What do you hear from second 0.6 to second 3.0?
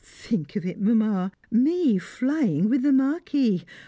it, Mamma! me flying with the